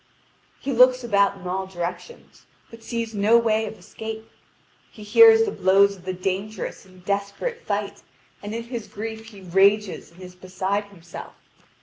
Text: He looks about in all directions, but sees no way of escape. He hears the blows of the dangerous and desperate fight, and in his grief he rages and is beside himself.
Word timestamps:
He 0.59 0.71
looks 0.71 1.03
about 1.03 1.37
in 1.37 1.45
all 1.47 1.67
directions, 1.67 2.47
but 2.71 2.81
sees 2.81 3.13
no 3.13 3.37
way 3.37 3.67
of 3.67 3.77
escape. 3.77 4.31
He 4.91 5.03
hears 5.03 5.43
the 5.43 5.51
blows 5.51 5.95
of 5.95 6.05
the 6.05 6.11
dangerous 6.13 6.85
and 6.85 7.05
desperate 7.05 7.61
fight, 7.67 8.01
and 8.41 8.55
in 8.55 8.63
his 8.63 8.87
grief 8.87 9.27
he 9.27 9.41
rages 9.41 10.09
and 10.11 10.19
is 10.23 10.33
beside 10.33 10.85
himself. 10.85 11.35